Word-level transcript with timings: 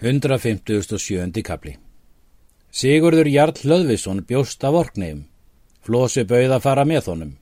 157. 0.00 1.42
kapli 1.42 1.72
Sigurður 2.70 3.26
Jarl 3.26 3.56
Hlöðvisson 3.58 4.20
bjóst 4.22 4.62
af 4.62 4.76
orknegjum. 4.78 5.24
Flósi 5.82 6.22
bauð 6.22 6.52
að 6.54 6.62
fara 6.62 6.84
með 6.86 7.08
honum. 7.10 7.32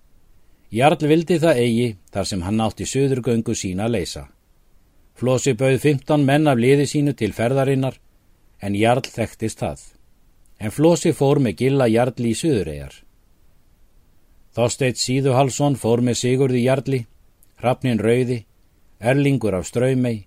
Jarl 0.72 1.04
vildi 1.04 1.37
það 1.42 1.58
eigi 1.61 1.88
þar 2.14 2.29
sem 2.30 2.45
hann 2.46 2.62
átti 2.64 2.87
söðurgöngu 2.88 3.53
sína 3.53 3.84
að 3.84 3.92
leysa. 3.98 4.22
Flósi 5.21 5.53
bauð 5.53 5.77
15 5.82 6.24
menn 6.24 6.48
af 6.48 6.56
liði 6.56 6.87
sínu 6.88 7.12
til 7.12 7.34
ferðarinnar 7.37 7.98
en 8.64 8.79
Jarl 8.80 9.04
þekktist 9.04 9.61
það. 9.61 9.82
En 10.57 10.73
Flósi 10.73 11.12
fór 11.12 11.43
með 11.45 11.59
gilla 11.61 11.91
Jarl 11.93 12.25
í 12.25 12.32
söðuregar. 12.32 12.95
Þorsteit 14.57 14.96
Síðuhalsson 14.96 15.77
fór 15.77 16.00
með 16.00 16.23
Sigurði 16.23 16.64
Jarli, 16.64 17.02
Hrafnin 17.61 18.00
Rauði, 18.00 18.46
Erlingur 18.96 19.59
af 19.61 19.68
Ströymei, 19.68 20.25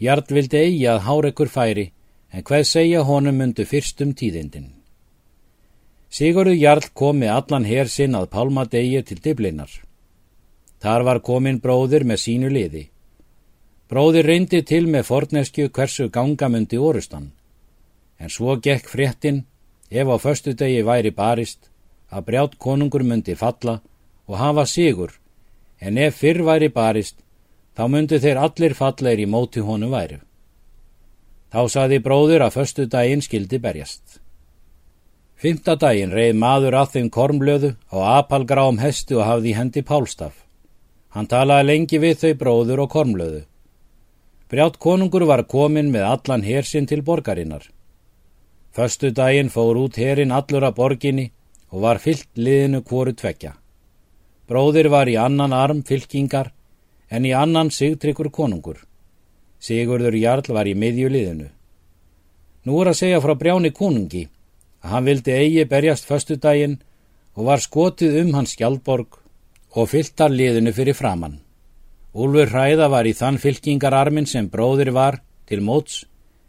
Jarl 0.00 0.24
vildi 0.32 0.56
eigi 0.56 0.86
að 0.88 1.02
hárekur 1.06 1.50
færi, 1.52 1.90
en 2.32 2.44
hvað 2.46 2.68
segja 2.68 3.02
honum 3.04 3.36
myndu 3.36 3.66
fyrstum 3.68 4.14
tíðindin. 4.16 4.70
Sigurður 6.10 6.56
Jarl 6.56 6.88
kom 6.94 7.20
með 7.22 7.34
allan 7.36 7.66
hér 7.68 7.88
sinn 7.88 8.16
að 8.18 8.30
pálmadegi 8.32 9.02
til 9.06 9.18
diblinnar. 9.22 9.70
Þar 10.80 11.04
var 11.08 11.20
komin 11.20 11.60
bróðir 11.60 12.06
með 12.08 12.22
sínu 12.24 12.48
liði. 12.50 12.88
Bróðir 13.90 14.26
reyndi 14.26 14.62
til 14.64 14.86
með 14.88 15.06
forneskju 15.10 15.68
hversu 15.68 16.08
gangamundi 16.08 16.78
orustan. 16.78 17.30
En 18.18 18.32
svo 18.32 18.56
gekk 18.56 18.88
fréttin, 18.88 19.44
ef 19.90 20.06
á 20.08 20.16
förstu 20.16 20.54
degi 20.54 20.82
væri 20.86 21.10
barist, 21.10 21.68
að 22.10 22.24
brjátt 22.26 22.58
konungur 22.58 23.04
myndi 23.04 23.34
falla 23.36 23.80
og 24.26 24.38
hafa 24.38 24.64
sigur, 24.66 25.12
en 25.80 25.98
ef 25.98 26.18
fyrr 26.22 26.42
væri 26.46 26.68
barist, 26.72 27.16
þá 27.76 27.84
myndu 27.88 28.18
þeir 28.22 28.40
allir 28.46 28.74
falleir 28.74 29.22
í 29.22 29.28
móti 29.30 29.62
honum 29.64 29.94
væru. 29.94 30.18
Þá 31.50 31.62
saði 31.74 31.98
bróður 32.02 32.44
að 32.46 32.56
förstu 32.58 32.86
daginn 32.86 33.22
skildi 33.24 33.58
berjast. 33.58 34.20
Fymta 35.40 35.74
daginn 35.80 36.12
reið 36.12 36.36
maður 36.36 36.76
að 36.82 36.92
þeim 36.94 37.08
kormblöðu 37.10 37.70
á 37.90 37.98
apalgrám 38.20 38.78
hestu 38.78 39.18
og 39.18 39.26
hafði 39.26 39.54
hendi 39.56 39.82
pálstaf. 39.82 40.34
Hann 41.10 41.26
talaði 41.26 41.66
lengi 41.66 41.98
við 41.98 42.18
þau 42.22 42.34
bróður 42.42 42.84
og 42.84 42.90
kormblöðu. 42.92 43.42
Brjátt 44.50 44.78
konungur 44.78 45.24
var 45.26 45.46
komin 45.46 45.90
með 45.90 46.06
allan 46.06 46.44
hersinn 46.46 46.86
til 46.86 47.02
borgarinnar. 47.02 47.64
Förstu 48.74 49.10
daginn 49.10 49.50
fór 49.50 49.78
út 49.78 49.96
herin 49.98 50.30
allur 50.30 50.66
að 50.68 50.76
borginni 50.76 51.26
og 51.70 51.82
var 51.82 51.98
fyllt 51.98 52.28
liðinu 52.36 52.82
kvoru 52.86 53.14
tvekja. 53.14 53.56
Bróðir 54.46 54.90
var 54.90 55.08
í 55.10 55.16
annan 55.18 55.54
arm 55.54 55.82
fylkingar 55.86 56.52
en 57.10 57.26
í 57.26 57.32
annan 57.34 57.70
sigtryggur 57.74 58.30
konungur. 58.30 58.78
Sigurður 59.60 60.16
Jarl 60.16 60.54
var 60.54 60.68
í 60.70 60.76
miðjuliðinu. 60.78 61.48
Nú 62.64 62.80
er 62.80 62.92
að 62.92 63.00
segja 63.00 63.20
frá 63.24 63.34
brjáni 63.36 63.72
konungi 63.76 64.26
að 64.80 64.94
hann 64.94 65.08
vildi 65.08 65.34
eigi 65.36 65.64
berjast 65.68 66.06
föstudaginn 66.08 66.78
og 67.36 67.46
var 67.48 67.60
skotið 67.60 68.20
um 68.22 68.34
hans 68.38 68.54
skjaldborg 68.56 69.18
og 69.76 69.90
fylltar 69.90 70.32
liðinu 70.32 70.72
fyrir 70.76 70.96
framann. 70.96 71.40
Úlfur 72.14 72.50
hræða 72.50 72.88
var 72.90 73.06
í 73.06 73.14
þann 73.14 73.38
fylkingararmin 73.38 74.26
sem 74.26 74.48
bróðir 74.50 74.90
var 74.94 75.20
til 75.46 75.60
móts 75.62 76.04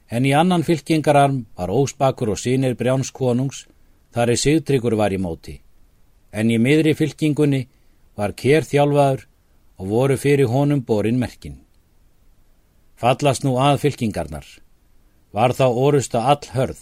en 0.10 0.26
í 0.26 0.34
annan 0.36 0.66
fylkingararm 0.68 1.44
var 1.58 1.70
ósbakur 1.72 2.34
og 2.34 2.40
sínir 2.42 2.76
brjáns 2.76 3.12
konungs 3.16 3.66
þar 4.12 4.34
er 4.34 4.42
sigtryggur 4.44 4.98
var 5.00 5.14
í 5.14 5.20
móti. 5.22 5.60
En 6.32 6.52
í 6.52 6.58
miðri 6.58 6.96
fylkingunni 6.98 7.68
var 8.18 8.34
kér 8.36 8.68
þjálfaður 8.68 9.28
og 9.82 9.90
voru 9.90 10.18
fyrir 10.22 10.52
honum 10.54 10.84
borin 10.86 11.18
merkin. 11.18 11.58
Fallast 13.02 13.42
nú 13.42 13.56
að 13.58 13.80
fylkingarnar. 13.82 14.46
Var 15.34 15.56
þá 15.58 15.66
orusta 15.86 16.22
all 16.30 16.46
hörð. 16.54 16.82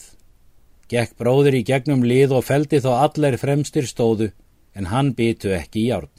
Gekk 0.92 1.16
bróður 1.22 1.56
í 1.56 1.64
gegnum 1.64 2.04
lið 2.04 2.34
og 2.36 2.44
feldi 2.50 2.82
þá 2.84 2.90
allir 3.06 3.38
fremstir 3.40 3.88
stóðu 3.88 4.34
en 4.76 4.90
hann 4.92 5.14
bytu 5.16 5.54
ekki 5.56 5.86
í 5.86 5.88
járn. 5.94 6.12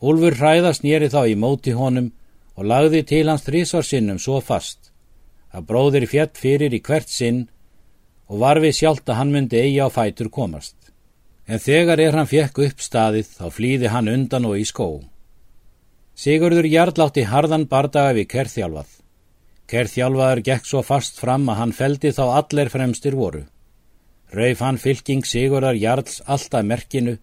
Úlfur 0.00 0.38
hræðast 0.40 0.86
nýri 0.86 1.10
þá 1.12 1.28
í 1.28 1.36
móti 1.36 1.76
honum 1.76 2.08
og 2.56 2.64
lagði 2.72 3.04
til 3.12 3.26
hans 3.28 3.44
þrísvarsinnum 3.44 4.22
svo 4.22 4.40
fast 4.40 4.88
að 5.52 5.66
bróður 5.68 6.06
fjett 6.08 6.40
fyrir 6.40 6.72
í 6.72 6.80
hvert 6.80 7.10
sinn 7.12 7.48
og 8.30 8.40
var 8.40 8.62
við 8.64 8.78
sjálft 8.80 9.10
að 9.10 9.20
hann 9.20 9.34
myndi 9.34 9.60
eigi 9.60 9.80
á 9.84 9.92
fætur 9.92 10.32
komast. 10.32 10.76
En 11.44 11.60
þegar 11.60 12.00
er 12.00 12.16
hann 12.16 12.30
fjekk 12.30 12.64
upp 12.64 12.80
staðið 12.80 13.34
þá 13.36 13.46
flýði 13.52 13.92
hann 13.92 14.08
undan 14.08 14.46
og 14.48 14.56
í 14.56 14.64
skó. 14.64 15.02
Sigurður 16.20 16.66
Jarl 16.68 17.00
átti 17.00 17.22
harðan 17.24 17.62
bardaga 17.70 18.12
við 18.12 18.26
kerþjálfað. 18.34 18.88
Kerþjálfaður 19.72 20.40
gekk 20.44 20.66
svo 20.68 20.82
fast 20.84 21.16
fram 21.16 21.46
að 21.48 21.56
hann 21.60 21.70
feldi 21.78 22.10
þá 22.12 22.24
allir 22.40 22.68
fremstir 22.68 23.14
voru. 23.16 23.46
Rauf 24.36 24.60
hann 24.60 24.78
fylking 24.82 25.24
Sigurðar 25.24 25.78
Jarls 25.80 26.18
alltaf 26.26 26.66
merkinu 26.66 27.14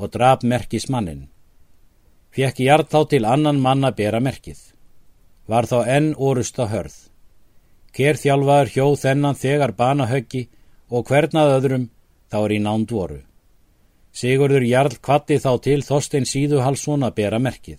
og 0.00 0.10
draf 0.16 0.42
merkis 0.42 0.88
mannin. 0.90 1.28
Fjekk 2.34 2.58
Jarl 2.64 2.88
þá 2.90 2.98
til 3.12 3.22
annan 3.34 3.60
manna 3.62 3.92
bera 4.00 4.18
merkið. 4.18 4.58
Var 5.46 5.70
þá 5.70 5.78
enn 5.94 6.10
orusta 6.18 6.66
hörð. 6.72 6.96
Kerþjálfaður 7.94 8.74
hjóð 8.74 8.96
þennan 9.04 9.38
þegar 9.38 9.76
banahöggi 9.78 10.42
og 10.90 11.06
hvernað 11.06 11.54
öðrum 11.60 11.86
þá 12.26 12.38
er 12.42 12.56
í 12.58 12.60
nánd 12.66 12.90
voru. 12.98 13.22
Sigurður 14.10 14.66
Jarl 14.66 14.98
kvatti 14.98 15.38
þá 15.38 15.52
til 15.62 15.80
Þorstein 15.86 16.26
Síðuhalsson 16.26 17.06
að 17.06 17.16
bera 17.22 17.38
merkið. 17.38 17.78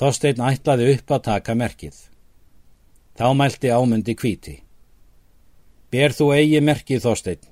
Þorstein 0.00 0.42
ætlaði 0.42 0.90
upp 0.96 1.14
að 1.14 1.24
taka 1.28 1.54
merkið. 1.54 1.96
Þá 3.14 3.26
mælti 3.38 3.70
ámundi 3.70 4.14
kvíti. 4.18 4.54
Ber 5.94 6.14
þú 6.16 6.32
eigi 6.34 6.62
merkið 6.64 7.04
Þorstein, 7.04 7.42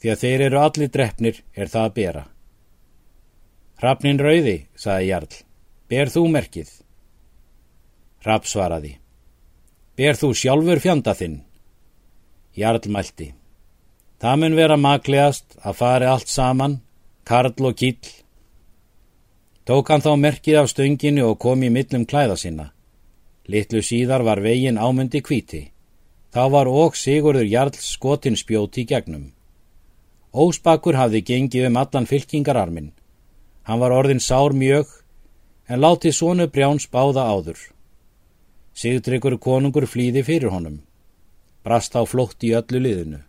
því 0.00 0.12
að 0.12 0.22
þeir 0.22 0.44
eru 0.46 0.60
allir 0.62 0.92
drefnir 0.92 1.42
er 1.52 1.68
það 1.68 1.88
að 1.88 1.96
bera. 1.98 2.24
Hrafnin 3.82 4.22
rauði, 4.22 4.56
saði 4.78 5.10
Jarl, 5.10 5.36
ber 5.90 6.12
þú 6.14 6.24
merkið. 6.32 6.70
Hrafn 8.22 8.48
svaraði. 8.48 8.94
Ber 9.98 10.16
þú 10.16 10.32
sjálfur 10.38 10.80
fjanda 10.80 11.12
þinn? 11.18 11.40
Jarl 12.56 12.88
mælti. 12.88 13.32
Það 14.22 14.38
mun 14.38 14.56
vera 14.56 14.78
maklegast 14.78 15.56
að 15.60 15.78
fari 15.80 16.06
allt 16.06 16.30
saman, 16.30 16.78
karl 17.26 17.66
og 17.66 17.74
kýll, 17.76 18.21
Tók 19.64 19.92
hann 19.92 20.02
þá 20.02 20.16
merkið 20.18 20.58
af 20.58 20.70
stönginu 20.72 21.28
og 21.28 21.38
kom 21.38 21.62
í 21.62 21.70
millum 21.70 22.06
klæða 22.06 22.36
sinna. 22.36 22.72
Littlu 23.46 23.82
síðar 23.82 24.24
var 24.26 24.42
vegin 24.42 24.78
ámundi 24.78 25.22
kvíti. 25.22 25.68
Þá 26.34 26.42
var 26.50 26.66
óg 26.66 26.96
Sigurður 26.98 27.46
Jarl 27.46 27.76
skotin 27.78 28.38
spjóti 28.38 28.82
í 28.82 28.88
gegnum. 28.90 29.30
Ósbakur 30.32 30.96
hafði 30.96 31.20
gengið 31.28 31.68
um 31.68 31.76
allan 31.76 32.08
fylkingararmin. 32.10 32.92
Hann 33.62 33.78
var 33.78 33.94
orðin 33.94 34.20
sár 34.20 34.56
mjög, 34.56 34.88
en 35.68 35.82
látið 35.84 36.16
svonu 36.16 36.48
brjáns 36.48 36.88
báða 36.90 37.28
áður. 37.30 37.60
Sigtryggur 38.74 39.36
konungur 39.38 39.86
flýði 39.86 40.24
fyrir 40.26 40.50
honum. 40.50 40.80
Brast 41.62 41.94
á 41.94 42.02
flótt 42.02 42.42
í 42.42 42.54
öllu 42.56 42.80
liðinu. 42.82 43.20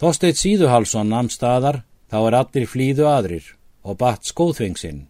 Þósteit 0.00 0.38
Síðuhalsson 0.40 1.10
namn 1.12 1.28
staðar, 1.28 1.82
þá 2.08 2.18
er 2.22 2.38
allir 2.38 2.70
flýðu 2.70 3.10
aðrir 3.10 3.56
og 3.84 3.98
batt 4.00 4.24
skóðfengsinn. 4.24 5.09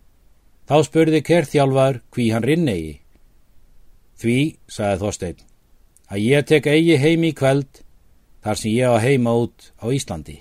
Þá 0.71 0.85
spurði 0.87 1.19
kerþjálfar 1.27 1.97
hví 2.15 2.29
hann 2.31 2.45
rinnegi. 2.47 2.93
Því, 4.23 4.35
sagði 4.71 4.99
Þorstein, 5.01 5.41
að 6.07 6.21
ég 6.23 6.45
tek 6.47 6.69
eigi 6.71 6.99
heim 7.03 7.25
í 7.27 7.33
kveld 7.35 7.81
þar 8.45 8.61
sem 8.61 8.71
ég 8.77 8.87
á 8.87 9.03
heima 9.03 9.33
út 9.35 9.73
á 9.83 9.91
Íslandi. 9.91 10.37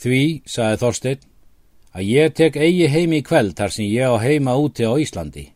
Því, 0.00 0.22
sagði 0.48 0.80
Þorstein, 0.80 1.28
að 1.92 2.08
ég 2.08 2.34
tek 2.34 2.56
eigi 2.56 2.88
heim 2.88 3.12
í 3.12 3.22
kveld 3.22 3.56
þar 3.58 3.74
sem 3.74 3.88
ég 3.88 4.08
á 4.08 4.16
heima 4.22 4.56
úti 4.56 4.86
á 4.88 4.92
Íslandi. 4.96 5.50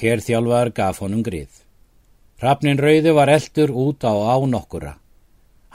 Kerþjálfar 0.00 0.72
gaf 0.72 1.02
honum 1.04 1.22
grið. 1.22 1.50
Hrafnin 2.40 2.80
rauði 2.80 3.12
var 3.12 3.28
eldur 3.28 3.70
út 3.70 4.04
á 4.04 4.12
án 4.16 4.56
okkura. 4.56 4.94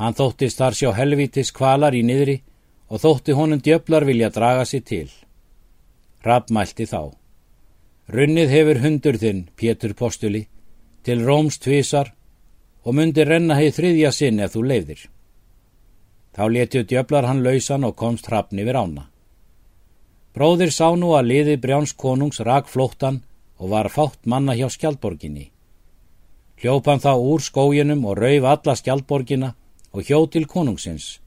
Hann 0.01 0.17
þóttist 0.17 0.57
þar 0.57 0.73
sjá 0.73 0.89
helvitis 0.97 1.53
kvalar 1.53 1.93
í 1.93 2.01
niðri 2.03 2.39
og 2.89 3.01
þótti 3.03 3.37
honum 3.37 3.61
djöflar 3.61 4.05
vilja 4.05 4.31
draga 4.33 4.65
sér 4.65 4.83
til. 4.83 5.09
Hrafn 6.25 6.53
mælti 6.57 6.89
þá. 6.89 7.13
Runnið 8.09 8.49
hefur 8.49 8.81
hundur 8.81 9.17
þinn, 9.17 9.47
Pétur 9.57 9.93
Postuli, 9.93 10.47
til 11.05 11.21
Róms 11.25 11.57
tvísar 11.61 12.11
og 12.85 12.93
myndi 12.97 13.25
renna 13.25 13.57
heið 13.57 13.77
þriðja 13.77 14.11
sinn 14.13 14.41
ef 14.41 14.53
þú 14.53 14.65
leiðir. 14.69 15.01
Þá 16.35 16.43
letju 16.49 16.83
djöflar 16.83 17.29
hann 17.29 17.43
lausan 17.45 17.85
og 17.85 17.95
komst 17.95 18.27
hrappni 18.29 18.65
við 18.65 18.77
rána. 18.77 19.05
Bróðir 20.35 20.73
sá 20.75 20.89
nú 20.99 21.13
að 21.15 21.29
liði 21.29 21.53
brjáns 21.63 21.93
konungs 21.95 22.41
rak 22.43 22.67
flóttan 22.67 23.21
og 23.55 23.69
var 23.71 23.87
fátt 23.87 24.25
manna 24.27 24.51
hjá 24.59 24.67
skjaldborginni. 24.67 25.45
Hljópan 26.59 26.99
þá 26.99 27.13
úr 27.15 27.39
skóginum 27.39 28.03
og 28.03 28.19
rauf 28.19 28.47
alla 28.51 28.75
skjaldborgina 28.75 29.53
og 29.95 30.03
hjó 30.03 30.19
til 30.27 30.43
konungsins. 30.43 31.21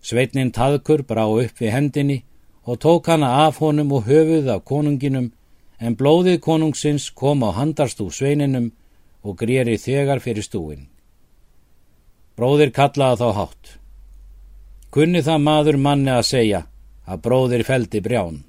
Sveitnin 0.00 0.54
taðkur 0.56 1.04
brá 1.04 1.26
upp 1.28 1.60
við 1.60 1.74
hendinni 1.76 2.18
og 2.64 2.80
tók 2.80 3.12
hana 3.12 3.44
af 3.44 3.60
honum 3.60 3.92
og 3.92 4.08
höfuð 4.08 4.48
af 4.56 4.64
konunginum 4.64 5.32
en 5.78 5.96
blóðið 5.96 6.40
konungsins 6.40 7.10
kom 7.10 7.44
á 7.44 7.52
handarstú 7.52 8.08
sveininum 8.08 8.72
og 9.20 9.36
grýri 9.36 9.76
þegar 9.76 10.24
fyrir 10.24 10.48
stúin. 10.48 10.88
Bróðir 12.36 12.72
kallaði 12.72 13.20
þá 13.20 13.28
hátt. 13.36 13.64
Kunni 14.90 15.20
það 15.20 15.44
maður 15.44 15.76
manni 15.76 16.12
að 16.14 16.30
segja 16.32 16.68
að 17.06 17.22
bróðir 17.26 17.64
feldi 17.68 18.00
brján. 18.04 18.42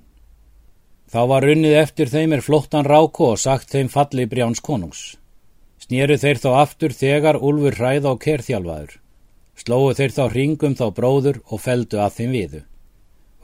Þá 1.12 1.22
var 1.30 1.46
runnið 1.46 1.78
eftir 1.80 2.10
þeim 2.10 2.34
er 2.36 2.44
flottan 2.44 2.88
ráku 2.88 3.30
og 3.31 3.40
sagt 3.40 3.72
þeim 3.72 3.90
falli 3.94 4.25
brjáns 4.28 4.62
konungs. 4.63 5.16
Snýru 5.80 6.18
þeir 6.18 6.40
þá 6.42 6.50
aftur 6.63 6.96
þegar 6.96 7.38
Úlfur 7.38 7.75
hræð 7.78 8.07
á 8.10 8.13
kerþjálfaður. 8.24 8.94
Slóu 9.56 9.94
þeir 9.96 10.16
þá 10.16 10.24
ringum 10.34 10.75
þá 10.75 10.86
bróður 10.98 11.42
og 11.46 11.62
feldu 11.62 12.02
að 12.02 12.16
þeim 12.18 12.31
viðu. 12.36 12.62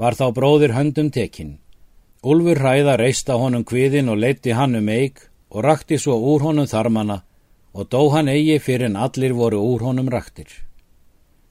Var 0.01 0.17
þá 0.17 0.25
bróður 0.35 0.73
höndum 0.75 1.11
tekinn. 1.13 1.59
Úlfur 2.25 2.59
hræða 2.59 2.97
reista 2.99 3.37
honum 3.37 3.63
kviðin 3.67 4.09
og 4.09 4.19
leiti 4.23 4.55
hann 4.57 4.75
um 4.79 4.89
eig 4.89 5.21
og 5.51 5.63
rakti 5.65 5.99
svo 6.01 6.17
úr 6.33 6.47
honum 6.47 6.67
þarmana 6.67 7.21
og 7.71 7.87
dó 7.87 8.09
hann 8.11 8.29
eigi 8.31 8.59
fyrir 8.59 8.89
en 8.89 8.99
allir 8.99 9.33
voru 9.37 9.61
úr 9.61 9.85
honum 9.87 10.09
raktir. 10.11 10.49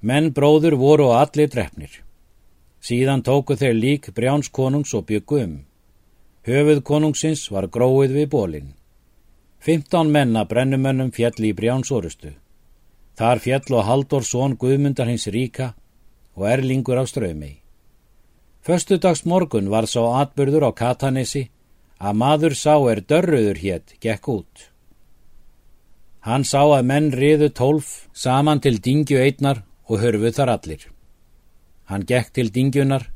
Menn 0.01 0.33
bróður 0.35 0.77
voru 0.81 1.11
og 1.11 1.19
allir 1.23 1.49
drefnir. 1.53 2.03
Síðan 2.81 3.23
tóku 3.23 3.57
þeir 3.61 3.75
lík 3.77 4.11
brjáns 4.17 4.49
konungs 4.49 4.95
og 4.97 5.07
byggu 5.09 5.41
um. 5.45 5.57
Höfuð 6.49 6.83
konungsins 6.83 7.43
var 7.53 7.69
gróið 7.69 8.15
við 8.17 8.29
bólinn. 8.33 8.71
Fymtán 9.61 10.09
menna 10.09 10.47
brennumönnum 10.49 11.11
fjall 11.13 11.45
í 11.45 11.53
brjáns 11.53 11.91
orustu. 11.93 12.33
Þar 13.21 13.43
fjall 13.45 13.77
og 13.77 13.85
haldur 13.85 14.25
són 14.25 14.57
Guðmundar 14.57 15.11
hins 15.13 15.29
ríka 15.29 15.75
og 16.35 16.47
erlingur 16.49 16.97
á 16.97 17.05
strömi. 17.05 17.59
Föstudags 18.65 19.27
morgun 19.29 19.69
var 19.69 19.85
sá 19.85 20.01
atbyrður 20.23 20.69
á 20.69 20.71
Katanesi 20.73 21.51
að 22.01 22.17
maður 22.17 22.57
sá 22.57 22.75
er 22.89 23.03
dörruður 23.05 23.61
hétt 23.61 23.95
gekk 24.01 24.29
út. 24.33 24.71
Hann 26.25 26.45
sá 26.45 26.63
að 26.65 26.87
menn 26.89 27.13
riðu 27.13 27.51
tólf 27.53 28.09
saman 28.13 28.61
til 28.61 28.81
dingju 28.81 29.21
einnar 29.21 29.63
og 29.89 30.01
hörfuð 30.01 30.37
þar 30.37 30.55
allir. 30.57 30.83
Hann 31.91 32.07
gekk 32.07 32.31
til 32.31 32.53
dingjunar, 32.55 33.09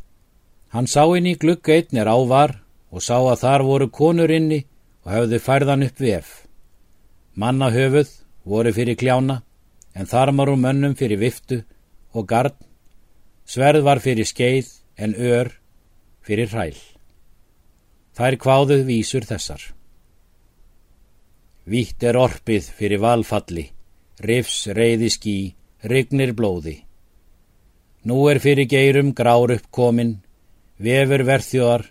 hann 0.74 0.88
sá 0.90 1.04
inn 1.14 1.28
í 1.30 1.36
glugg 1.38 1.68
einnir 1.70 2.08
ávar 2.10 2.56
og 2.90 3.02
sá 3.06 3.16
að 3.20 3.40
þar 3.44 3.62
voru 3.68 3.86
konur 3.90 4.30
inni 4.34 4.64
og 5.04 5.12
höfðu 5.14 5.38
færðan 5.38 5.86
upp 5.86 6.00
vef. 6.02 6.30
Manna 7.38 7.70
höfuð 7.70 8.10
voru 8.44 8.72
fyrir 8.74 8.98
kljána 8.98 9.42
en 9.94 10.10
þarmar 10.10 10.50
um 10.50 10.64
mönnum 10.66 10.96
fyrir 10.98 11.20
viftu 11.22 11.60
og 12.14 12.26
gard, 12.26 12.56
sverð 13.46 13.84
var 13.86 14.02
fyrir 14.02 14.26
skeið 14.26 14.70
en 14.98 15.14
ör 15.14 15.52
fyrir 16.26 16.50
hræl. 16.50 16.78
Þær 18.14 18.38
kváðuð 18.42 18.84
vísur 18.86 19.26
þessar. 19.26 19.62
Vítt 21.66 22.02
er 22.02 22.18
orpið 22.20 22.66
fyrir 22.78 23.00
valfalli, 23.02 23.68
rifs 24.20 24.66
reyði 24.68 25.10
skí, 25.10 25.36
rygnir 25.82 26.34
blóði. 26.36 26.83
Nú 28.04 28.26
er 28.28 28.38
fyrir 28.44 28.68
geirum 28.68 29.14
grár 29.16 29.54
upp 29.54 29.70
komin, 29.72 30.18
vefur 30.76 31.24
verþjóðar, 31.24 31.86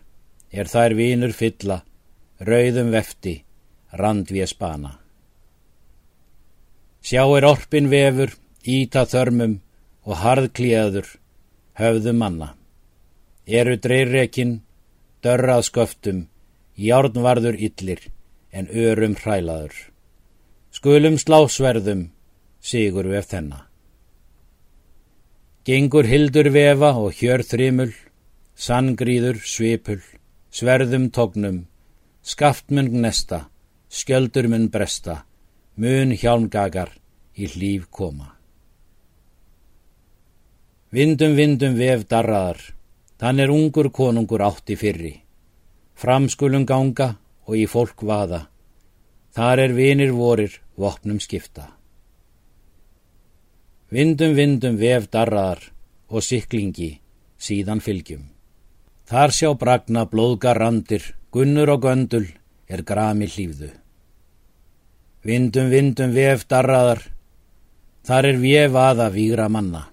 er 0.53 0.69
þær 0.69 0.93
vínur 0.99 1.33
fylla, 1.33 1.79
rauðum 2.37 2.91
vefti, 2.93 3.39
randvið 3.97 4.51
spana. 4.51 4.91
Sjá 7.01 7.23
er 7.37 7.47
orpin 7.49 7.89
vefur, 7.89 8.35
íta 8.61 9.07
þörmum 9.09 9.57
og 10.05 10.21
harðklíðaður, 10.21 11.09
höfðu 11.81 12.13
manna. 12.13 12.53
Eru 13.49 13.75
dreirrekin, 13.81 14.59
dörrað 15.25 15.65
sköftum, 15.71 16.23
járnvarður 16.77 17.57
illir, 17.57 18.05
en 18.53 18.69
örum 18.69 19.17
hrælaður. 19.17 19.73
Skulum 20.71 21.17
slásverðum, 21.17 22.11
sigur 22.61 23.09
við 23.09 23.31
þennan. 23.33 23.72
Gengur 25.63 26.03
hildur 26.03 26.49
vefa 26.51 26.89
og 26.99 27.13
hjör 27.15 27.39
þrimul, 27.47 27.93
sanngríður 28.59 29.37
svipul, 29.47 30.01
sverðum 30.51 31.05
tognum, 31.15 31.61
skaftmun 32.19 32.89
gnesta, 32.91 33.45
skjöldur 33.87 34.49
mun 34.51 34.67
bresta, 34.73 35.21
mun 35.79 36.11
hjálmgagar 36.19 36.91
í 37.39 37.47
hlýf 37.47 37.87
koma. 37.87 38.33
Vindum 40.91 41.37
vindum 41.39 41.77
vef 41.79 42.03
darraðar, 42.11 42.59
þann 43.15 43.39
er 43.39 43.53
ungur 43.53 43.87
konungur 43.89 44.43
átti 44.43 44.75
fyrri, 44.75 45.13
framskulum 45.95 46.67
ganga 46.67 47.13
og 47.47 47.55
í 47.55 47.63
fólk 47.71 48.03
vaða. 48.03 48.49
Þar 49.33 49.63
er 49.63 49.77
vinir 49.79 50.11
vorir, 50.11 50.59
vopnum 50.75 51.23
skipta. 51.23 51.72
Vindum, 53.93 54.31
vindum, 54.33 54.77
vef 54.81 55.03
darraðar 55.13 55.59
og 56.09 56.23
siklingi, 56.25 56.95
síðan 57.37 57.81
fylgjum. 57.83 58.23
Þar 59.05 59.33
sjá 59.37 59.49
bragna 59.53 60.07
blóðgar 60.09 60.57
randir, 60.57 61.03
gunnur 61.29 61.69
og 61.75 61.83
göndul 61.85 62.25
er 62.65 62.81
grami 62.81 63.27
hlýfðu. 63.29 63.69
Vindum, 65.21 65.69
vindum, 65.69 66.09
vef 66.15 66.47
darraðar, 66.49 67.03
þar 68.07 68.27
er 68.31 68.39
vef 68.41 68.77
aða 68.81 69.09
vígra 69.13 69.45
manna. 69.53 69.83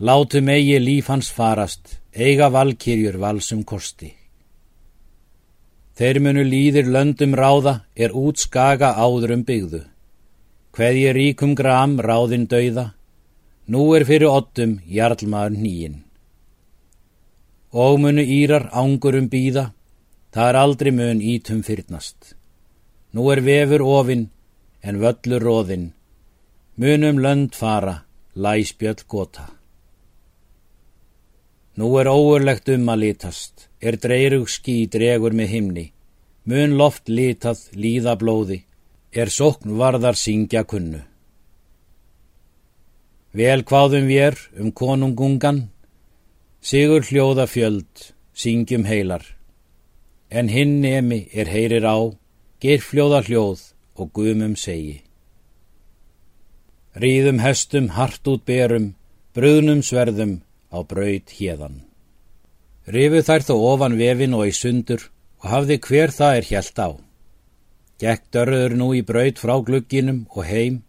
Látum 0.00 0.48
eigi 0.48 0.78
líf 0.80 1.10
hans 1.12 1.28
farast, 1.28 1.98
eiga 2.16 2.48
valkyrjur 2.48 3.18
valsum 3.20 3.66
kosti. 3.68 4.14
Þeir 5.92 6.22
munu 6.24 6.46
líðir 6.46 6.88
löndum 6.88 7.36
ráða 7.36 7.82
er 7.92 8.16
út 8.16 8.40
skaga 8.40 8.94
áðurum 8.96 9.44
byggðu. 9.44 9.82
Hveði 10.72 11.12
ríkum 11.12 11.52
gram 11.58 11.98
ráðin 12.00 12.48
dauða, 12.48 12.86
nú 13.70 13.82
er 13.94 14.02
fyrir 14.08 14.30
ottum 14.30 14.78
jarlmaður 14.90 15.58
nýjinn. 15.62 15.98
Og 17.70 18.00
munu 18.02 18.22
írar 18.22 18.66
ángurum 18.74 19.28
býða, 19.30 19.70
það 20.34 20.48
er 20.50 20.58
aldrei 20.58 20.90
mun 20.96 21.20
ítum 21.22 21.60
fyrnast. 21.62 22.34
Nú 23.14 23.30
er 23.30 23.42
vefur 23.46 23.84
ofinn 23.86 24.26
en 24.82 24.98
völlur 25.02 25.44
róðinn, 25.46 25.86
munum 26.80 27.20
lönd 27.22 27.54
fara, 27.54 27.96
læspjöld 28.34 29.06
gota. 29.06 29.46
Nú 31.78 31.92
er 32.00 32.10
óurlegt 32.10 32.68
um 32.74 32.90
að 32.90 33.02
litast, 33.04 33.68
er 33.78 33.98
dreyrug 34.02 34.50
ský 34.50 34.88
dregur 34.90 35.36
með 35.36 35.54
himni, 35.54 35.86
mun 36.44 36.74
loft 36.80 37.06
litað 37.08 37.62
líða 37.78 38.16
blóði, 38.18 38.64
er 39.14 39.30
sókn 39.30 39.78
varðar 39.78 40.18
syngja 40.18 40.64
kunnu. 40.66 41.04
Vel 43.30 43.62
hvaðum 43.62 44.08
við 44.10 44.22
er 44.26 44.38
um 44.58 44.72
konungungan, 44.74 45.68
sigur 46.60 47.04
hljóða 47.06 47.46
fjöld, 47.46 48.10
syngjum 48.34 48.88
heilar, 48.90 49.22
en 50.30 50.50
hinn 50.50 50.80
nemi 50.82 51.28
er 51.30 51.46
heyrir 51.46 51.86
á, 51.86 52.10
ger 52.58 52.82
fljóða 52.82 53.22
hljóð 53.28 53.62
og 53.94 54.10
gumum 54.18 54.56
segi. 54.58 55.04
Ríðum 56.98 57.38
hestum 57.38 57.92
hart 57.94 58.26
út 58.26 58.42
berum, 58.50 58.94
bröðnum 59.30 59.84
sverðum 59.86 60.40
á 60.74 60.82
braud 60.82 61.30
hérðan. 61.30 61.84
Rifu 62.90 63.22
þær 63.22 63.46
þó 63.46 63.54
ofan 63.70 63.94
vefin 63.94 64.34
og 64.34 64.48
í 64.50 64.54
sundur 64.56 65.06
og 65.38 65.50
hafði 65.52 65.78
hver 65.86 66.10
það 66.10 66.36
er 66.40 66.48
hjælt 66.50 66.82
á. 66.82 66.90
Gekk 68.02 68.26
dörður 68.34 68.74
nú 68.74 68.90
í 68.98 69.04
braud 69.06 69.38
frá 69.38 69.54
glugginum 69.62 70.24
og 70.34 70.42
heim, 70.50 70.82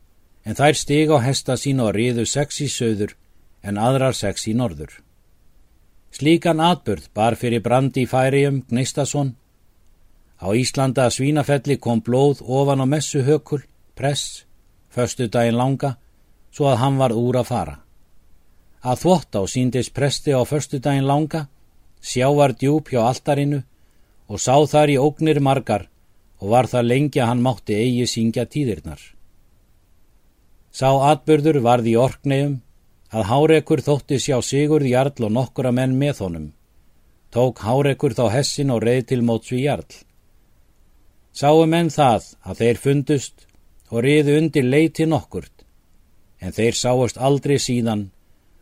en 0.46 0.58
þær 0.58 0.76
stig 0.78 1.12
á 1.14 1.18
hesta 1.22 1.58
sín 1.58 1.82
og 1.84 1.94
riðu 1.96 2.26
sex 2.26 2.62
í 2.66 2.70
söður 2.70 3.16
en 3.62 3.78
aðrar 3.78 4.16
sex 4.18 4.48
í 4.50 4.54
norður. 4.58 4.92
Slíkan 6.12 6.60
atbörð 6.60 7.08
bar 7.16 7.38
fyrir 7.40 7.62
brandi 7.64 8.04
í 8.04 8.10
færium 8.10 8.64
Gnistason. 8.70 9.36
Á 10.42 10.48
Íslanda 10.58 11.06
svínafelli 11.14 11.78
kom 11.78 12.02
blóð 12.02 12.42
ofan 12.42 12.82
á 12.84 12.86
messu 12.90 13.22
hökul, 13.24 13.62
press, 13.96 14.44
förstu 14.90 15.30
daginn 15.30 15.58
langa, 15.58 15.96
svo 16.52 16.68
að 16.68 16.82
hann 16.82 16.98
var 16.98 17.14
úr 17.16 17.40
að 17.40 17.50
fara. 17.54 17.76
Að 18.82 19.02
þvott 19.06 19.38
á 19.38 19.42
síndis 19.46 19.92
presti 19.94 20.34
á 20.34 20.42
förstu 20.44 20.82
daginn 20.82 21.08
langa, 21.08 21.46
sjávar 22.02 22.58
djúb 22.58 22.90
hjá 22.90 23.06
altarinu 23.06 23.62
og 24.28 24.42
sá 24.42 24.58
þar 24.68 24.90
í 24.90 24.98
ógnir 24.98 25.40
margar 25.40 25.88
og 26.42 26.50
var 26.50 26.68
það 26.68 26.90
lengi 26.90 27.22
að 27.22 27.30
hann 27.30 27.46
mátti 27.46 27.78
eigi 27.78 28.08
syngja 28.10 28.48
tíðirnar. 28.50 29.00
Sá 30.72 30.90
atbyrður 31.12 31.60
varði 31.66 31.96
í 31.96 32.00
orknegjum 32.00 32.60
að 33.12 33.28
Hárekur 33.28 33.84
þótti 33.84 34.20
sjá 34.24 34.38
Sigurð 34.40 34.88
Jarl 34.88 35.28
og 35.28 35.34
nokkura 35.36 35.72
menn 35.76 35.98
með 36.00 36.24
honum. 36.26 36.48
Tók 37.32 37.60
Hárekur 37.64 38.16
þá 38.16 38.26
hessin 38.38 38.72
og 38.72 38.84
reið 38.84 39.06
til 39.12 39.22
móts 39.28 39.52
við 39.52 39.66
Jarl. 39.66 39.92
Sáu 41.32 41.66
menn 41.68 41.92
það 41.92 42.32
að 42.44 42.64
þeir 42.64 42.80
fundust 42.86 43.46
og 43.92 44.04
riðu 44.06 44.38
undir 44.40 44.68
leiti 44.68 45.06
nokkurt, 45.08 45.64
en 46.40 46.56
þeir 46.56 46.76
sáust 46.76 47.20
aldrei 47.20 47.58
síðan 47.60 48.10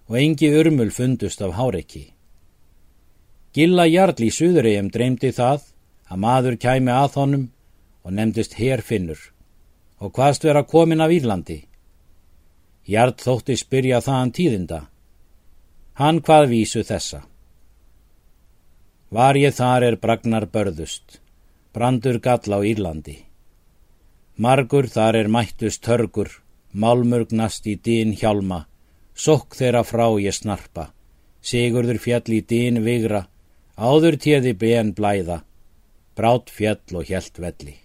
og 0.09 0.17
engi 0.17 0.49
urmul 0.57 0.89
fundust 0.93 1.41
af 1.45 1.53
háreiki. 1.57 2.09
Gilla 3.53 3.85
Jarl 3.89 4.17
í 4.25 4.29
Suðuríum 4.33 4.89
dreymdi 4.93 5.31
það 5.33 5.65
að 6.09 6.21
maður 6.25 6.57
kæmi 6.61 6.93
að 6.93 7.17
honum 7.21 7.45
og 8.05 8.13
nefndist 8.17 8.57
herfinnur 8.57 9.21
og 10.01 10.13
hvaðst 10.15 10.45
vera 10.45 10.63
komin 10.63 11.01
af 11.01 11.13
Írlandi. 11.13 11.65
Jarl 12.89 13.13
þótti 13.22 13.53
spyrja 13.60 14.00
þaðan 14.01 14.31
tíðinda. 14.34 14.79
Hann 16.00 16.22
hvað 16.25 16.46
vísu 16.50 16.81
þessa. 16.88 17.19
Var 19.13 19.38
ég 19.38 19.53
þar 19.58 19.86
er 19.88 19.98
bragnar 20.01 20.46
börðust, 20.50 21.19
brandur 21.74 22.17
gall 22.24 22.50
á 22.50 22.60
Írlandi. 22.65 23.17
Margur 24.41 24.88
þar 24.89 25.19
er 25.19 25.29
mættust 25.29 25.84
törgur, 25.86 26.31
málmurgnast 26.74 27.67
í 27.67 27.75
dýn 27.75 28.15
hjálma, 28.17 28.63
sokk 29.13 29.58
þeirra 29.60 29.84
frá 29.84 30.08
ég 30.24 30.38
snarpa, 30.38 30.88
sigurður 31.41 32.00
fjall 32.01 32.38
í 32.38 32.41
dýn 32.41 32.81
vigra, 32.86 33.25
áður 33.77 34.17
téði 34.24 34.55
ben 34.58 34.96
blæða, 34.98 35.41
brát 36.15 36.50
fjall 36.50 37.01
og 37.01 37.05
hjælt 37.12 37.38
velli. 37.43 37.75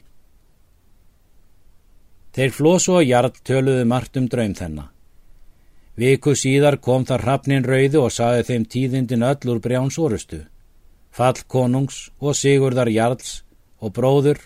Þeir 2.34 2.50
flósu 2.50 2.98
og 2.98 3.06
jarl 3.06 3.34
töluðu 3.46 3.84
margt 3.86 4.16
um 4.18 4.30
draum 4.30 4.56
þennan. 4.58 4.93
Viku 5.96 6.34
síðar 6.34 6.80
kom 6.82 7.04
þar 7.06 7.22
hrappnin 7.22 7.66
rauði 7.66 8.00
og 8.00 8.10
saði 8.10 8.42
þeim 8.48 8.64
tíðindin 8.66 9.26
öll 9.26 9.50
úr 9.52 9.60
brjáns 9.62 9.98
orustu, 9.98 10.40
fall 11.14 11.38
konungs 11.46 12.08
og 12.18 12.34
sigurðar 12.34 12.90
jarls 12.90 13.44
og 13.78 13.94
bróður 13.94 14.40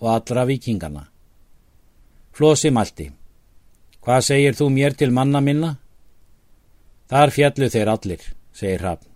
og 0.00 0.10
allra 0.16 0.44
vikingana. 0.48 1.04
Flósi 2.34 2.70
mælti. 2.74 3.12
Hvað 4.02 4.24
segir 4.26 4.58
þú 4.58 4.68
mér 4.74 4.94
til 4.98 5.10
manna 5.14 5.40
minna? 5.42 5.76
Þar 7.10 7.32
fjallu 7.34 7.68
þeir 7.70 7.90
allir, 7.94 8.22
segir 8.52 8.82
Hrafn. 8.82 9.06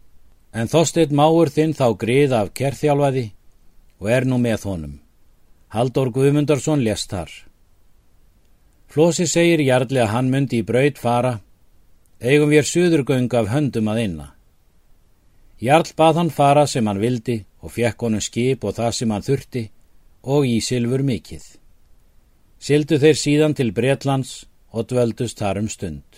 En 0.53 0.69
þósteit 0.69 1.11
máur 1.11 1.51
þinn 1.51 1.73
þá 1.75 1.87
grið 1.99 2.35
af 2.37 2.51
kerþjálfaði 2.55 3.31
og 4.03 4.11
er 4.11 4.27
nú 4.29 4.39
með 4.39 4.67
honum. 4.69 4.99
Haldur 5.73 6.11
Guðmundarsson 6.12 6.83
lest 6.85 7.11
þar. 7.11 7.31
Flósi 8.93 9.25
segir 9.27 9.62
Jarli 9.65 10.03
að 10.03 10.12
hann 10.12 10.29
myndi 10.29 10.61
í 10.61 10.67
braut 10.69 10.99
fara, 11.01 11.39
eigum 12.23 12.52
við 12.55 12.69
suðurgöng 12.71 13.33
af 13.35 13.50
höndum 13.50 13.91
að 13.91 14.02
inna. 14.07 14.29
Jarl 15.62 15.91
bað 15.99 16.19
hann 16.21 16.31
fara 16.31 16.67
sem 16.67 16.87
hann 16.87 17.02
vildi 17.02 17.43
og 17.62 17.75
fekk 17.75 18.07
honum 18.07 18.23
skip 18.23 18.64
og 18.64 18.76
það 18.79 18.95
sem 18.99 19.11
hann 19.14 19.26
þurfti 19.26 19.64
og 20.23 20.47
í 20.47 20.61
silfur 20.62 21.02
mikill. 21.07 21.45
Sildu 22.62 22.99
þeir 23.02 23.19
síðan 23.19 23.55
til 23.59 23.73
Bretlands 23.75 24.45
og 24.71 24.87
dvöldust 24.91 25.43
þar 25.43 25.62
um 25.62 25.69
stund. 25.69 26.12